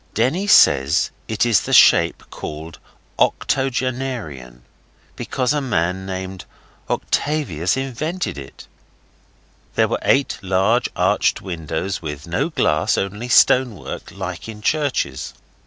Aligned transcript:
Denny 0.15 0.47
says 0.47 1.11
it 1.27 1.45
is 1.45 1.61
the 1.61 1.73
shape 1.73 2.23
called 2.31 2.79
octogenarian; 3.19 4.63
because 5.15 5.53
a 5.53 5.61
man 5.61 6.07
named 6.07 6.45
Octagius 6.89 7.77
invented 7.77 8.35
it. 8.35 8.67
There 9.75 9.87
were 9.87 9.99
eight 10.01 10.39
large 10.41 10.89
arched 10.95 11.43
windows 11.43 12.01
with 12.01 12.25
no 12.25 12.49
glass, 12.49 12.97
only 12.97 13.29
stone 13.29 13.75
work, 13.75 14.09
like 14.11 14.49
in 14.49 14.63
churches. 14.63 15.35